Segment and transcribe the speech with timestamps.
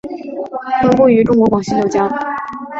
[0.81, 2.09] 分布于中国广西柳江。